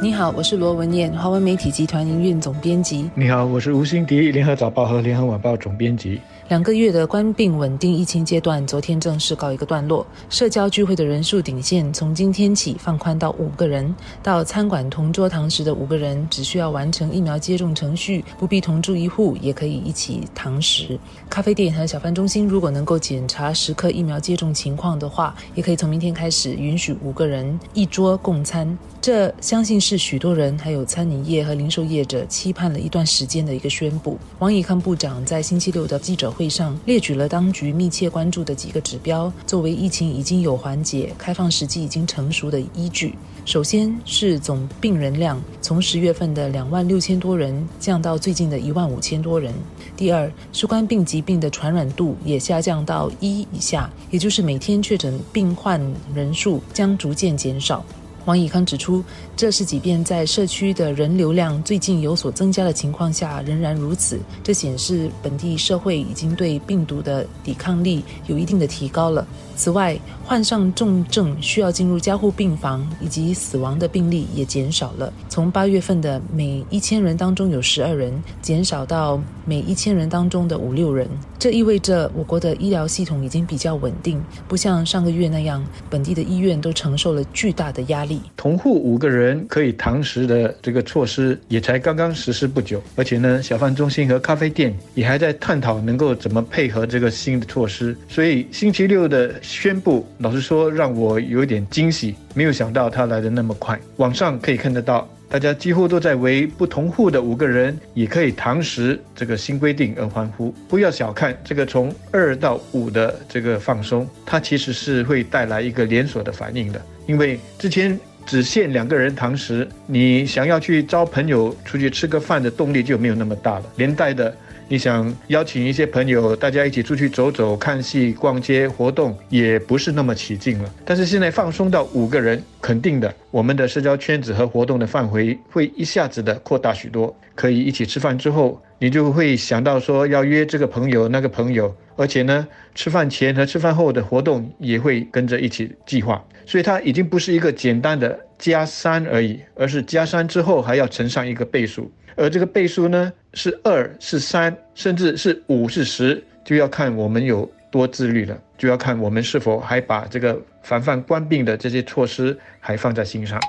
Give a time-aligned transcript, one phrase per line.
[0.00, 3.10] 你好，我是罗文艳，华文媒体集团营运总编辑。
[3.16, 6.20] 你好，我是吴新迪，联合早报和联合晚报总编辑。
[6.48, 10.06] 两个月的关闭稳定疫情阶段，昨天正式告一个段落。
[10.30, 20.98] 社交聚会的人数顶线从今天起放宽到五个人，到餐馆同桌堂食的五个人只需要完成疫苗接种程序，不必同住一户，也可以一起堂食。
[21.28, 28.78] 咖啡店和小贩中心如果能够检查食客疫苗接种情况的话，也可以从明天开始允许五个人一桌共餐。
[29.02, 34.18] 这相信是许多人还有餐饮业和零售业者期盼了一段时间的一个宣布。
[34.38, 43.16] 王以康部长在星期六的记者会上列举了当局密切关注的几个指标，作为疫情已经有缓解、开放时机已经成熟的依据。
[43.44, 49.52] 首先是总病人量，从十月份的两万六千多人降到最近的一万五千多人。
[49.96, 55.80] 第二是冠病疾病的传染度也下降到一以下，也就是每天确诊病患
[56.14, 57.84] 人数将逐渐减少。
[58.28, 59.02] 王以康指出，
[59.34, 64.20] 这是即便在社区的人流量最近有所增加的情况下，仍然如此。
[64.44, 69.26] 这显示本地社会已经对病毒的抵抗力有一定的提高了。
[69.56, 81.08] 此外，患上重症需要进入加护病房以及死亡的病例也减少了，从八月份的每一千人当中有十二人，减少到每一千人当中的五六人。
[81.38, 88.20] 这意味着我国的医疗系统已经比较稳定，不像上个月那样，本地的医院都承受了巨大的压力。
[88.36, 97.96] 同户五个人可以堂食的这个措施也才刚刚实施不久，而且呢，小贩中心和咖啡店也还在探讨能够怎么配合这个新的措施。
[98.08, 100.04] 所以星期六的宣布。
[100.18, 103.78] 老实说，让我有点惊喜，没有想到它来的那么快。
[103.96, 110.50] 网上可以看得到，大家几乎都在为不同户的五个人也可以堂食这个新规定而欢呼。
[110.68, 116.80] 不要小看这个从二到五的这个放松，它其实是会带来一个连锁的反应的。
[117.06, 124.34] 因为之前只限两个人堂食，你想要去招朋友出去吃个饭的动力就没有那么大了，连带的。
[124.70, 130.70] 你想邀请一些朋友，大家一起出去走走、看戏、逛街、活动，也不是那么起劲了。
[130.84, 137.16] 但是现在放松到五个人，肯定的，我们的社交圈子和活动的范围会一下子的扩大许多。
[137.34, 146.22] 可以一起吃饭之后，你就会想到说要约这个朋友、那个朋友，而且呢，吃饭前和吃饭后的活动也会跟着一起计划。
[146.44, 151.90] 所以它已经不是一个简单的加三而已，而是加三之后还要乘上一个倍数。
[152.18, 163.40] 而这个倍数呢，是二是三，甚至是五是十，就要看我们有多自律了，就要看我们是否还把这个防范官病的这些措施还放在心上。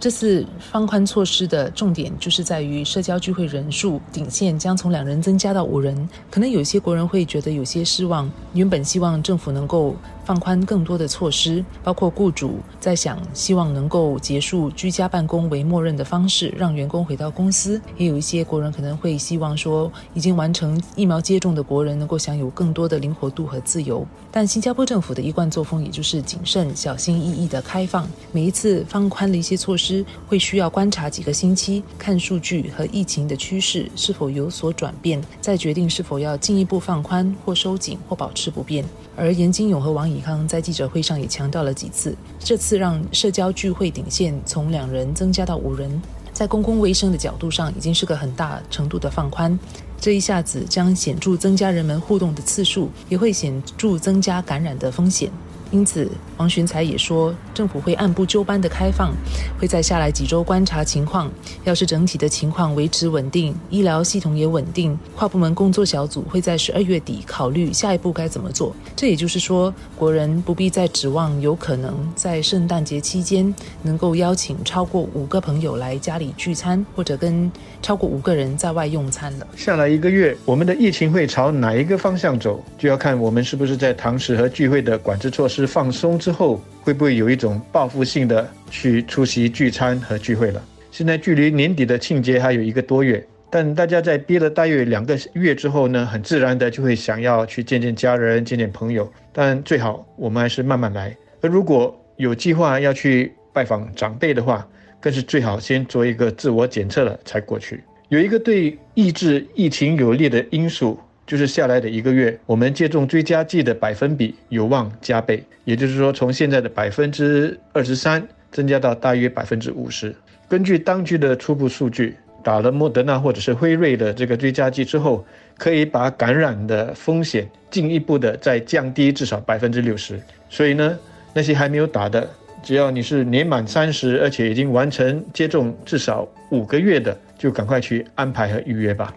[0.00, 6.08] 这次放宽措施的重点就是在于社交聚会人数顶线将从两人增加到五人。
[6.30, 9.94] 可能有些国人会觉得有些失望，原本希望政府能够。
[10.22, 17.80] 放宽更多的措施，包括雇主在想，希望能够结束居家办公为默认的方式，让员工回到公司。
[17.96, 24.06] 也有一些国人可能会希望说，已经完成疫苗接种的国人能够享有更多的灵活度和自由。
[24.30, 28.08] 但新加坡政府的一贯作风，也就是谨慎、小心翼翼的开放。
[28.30, 29.89] 每一次放宽的一些措施，
[30.26, 38.84] 会需要观察几个星期，看数据和疫情的趋势是否有所转变，再决定是否要进一步放宽或收紧或保持不变。
[39.16, 46.00] 而严金勇和王以康在记者会上也强调了几次，这次让社交聚会顶线从两人增加到五人，
[46.32, 49.58] 在公共卫生的角度上已经是个很大程度的放宽。
[50.00, 55.30] 这一下子将显著增加人们互动的次数，也会显著增加感染的风险。
[55.70, 59.12] 因此，王群才也说，政府会按部就班的开放，
[59.58, 61.30] 会在下来几周观察情况。
[61.62, 68.74] 要是整体的情况维持稳定，医疗系统也稳定，跨部门工作小组会在十二月底考虑下一步该怎么做。
[68.96, 77.50] 这也就是说，国人不必再指望有可能在圣诞节期间能够邀请超过五个朋友来家里聚餐，或者跟
[77.80, 79.46] 超过五个人在外用餐了。
[79.56, 85.59] 下来一个月，我们的疫情会朝哪一个方向走，就要看我们是不是在堂食和聚会的管制措施。
[85.60, 90.64] 是放松之后，会不会有一种报复性的去出席聚餐和聚会了？
[90.90, 99.10] 现在距离年底的庆节还有一个多月，但大家在憋了大约两个月之后呢，很自然的就会想要去见见家人、见见朋友。
[99.32, 101.14] 但最好我们还是慢慢来。
[101.42, 104.66] 而如果有计划要去拜访长辈的话，
[104.98, 107.84] 更是最好先做一个自我检测了才过去。
[108.08, 110.98] 有一个对抑制疫情有利的因素。
[111.30, 120.12] 就是下来的一个月，我们接种追加剂的百分比有望加倍，也就是说，从现在的百分之二十三增加到大约百分之五十。
[120.48, 125.24] 根据当局的初步数据，打了莫德纳或者是辉瑞的这个追加剂之后，
[125.56, 130.20] 可以把感染的风险进一步的再降低至少百分之六十。
[130.48, 130.98] 所以呢，
[131.32, 132.28] 那些还没有打的，
[132.60, 139.14] 只要你是年满三十，而且已经完成接种至少五个月的，就赶快去安排和预约吧。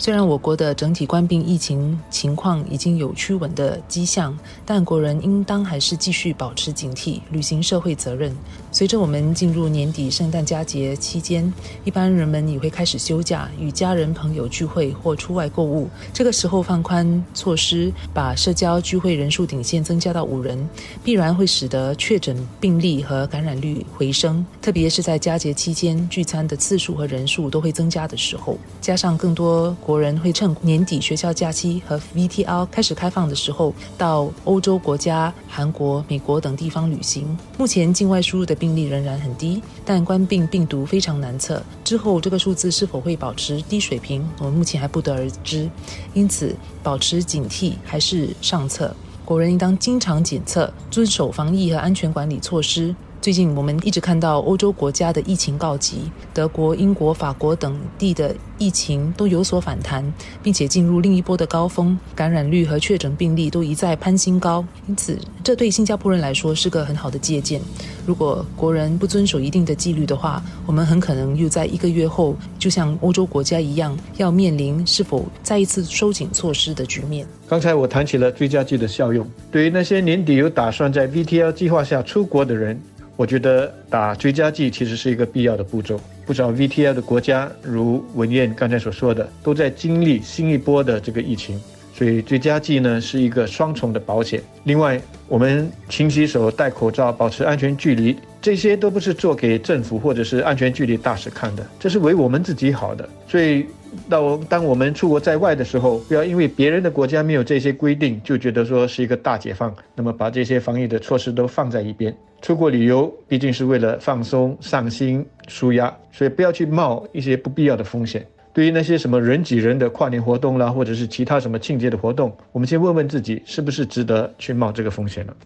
[0.00, 8.34] 虽然我国的整体冠病疫情情况已经有趋稳的迹象，但国人应当还是继续保持警惕，履行社会责任。
[8.72, 11.52] 随着我们进入年底圣诞佳节期间，
[11.84, 15.86] 一般人们也会开始休假，与家人朋友聚会或出外购物。
[16.14, 20.66] 这个时候放宽措施，把社交聚会人数顶线增加到五人，
[21.04, 24.46] 必然会使得确诊病例和感染率回升。
[24.62, 29.76] 特别是在佳节期间，聚餐的次数和人数都会增加的时候，加上更多。
[29.90, 37.36] 国人会趁年底学校假期和 VTL 开始开放的时候，到欧洲国家、韩国、美国等地方旅行。
[37.58, 41.60] 目前境外输入的病例仍然很低，但冠病病毒非常难测。
[41.82, 45.68] 之后这个数字是否会保持低水平，我们目前还不得而知。
[46.14, 46.54] 因此，
[46.84, 48.94] 保持警惕还是上策。
[49.24, 52.94] 国人应当经常检测，遵守防疫和安全管理措施。
[53.20, 60.02] 最近我们一直看到欧洲国家的疫情告急，德国、英国、法国等地的疫情都有所反弹，
[60.42, 64.64] 并且进入另一波的高峰，感染率和确诊病例都一再攀新高。
[64.86, 67.60] 因此，这对新加坡人来说是个很好的借鉴。
[68.06, 77.26] 如果国人不遵守一定的纪律的话，我们很可能又在一个月后，就像欧洲国家一样，要面临是否再一次收紧措施的局面。
[77.46, 82.80] 刚才我谈起了追加剂的效用，对于那些年底有打算在 VTL 计划下出国的人。
[83.20, 86.00] 我觉得打追加剂其实是一个必要的步骤。
[86.24, 91.60] 不少 VTL 的国家，如文燕刚才所说的，都在经历新一波的这个疫情，
[91.92, 94.42] 所以追加剂呢是一个双重的保险。
[94.64, 103.06] 另外，我们勤洗手、戴口罩、保持安全距离，这些都不是做给政府或者是安全距离大使看的，这是为我们自己好的。
[103.28, 103.66] 所以。
[104.08, 112.16] 到当我们出国在外的时候，不要因为别人的国家没有这些规定，就觉得说是一个大解放，那么把这些防疫的措施都放在一边。
[112.42, 118.26] 出国旅游毕竟是为了放松、散心、舒压，所以不要去冒一些不必要的风险。
[118.52, 125.36] 对于那些什么人挤人的跨年活动啦，或者是其他什么庆节的活动，我们先问问自己，是不是值得去冒这个风险了。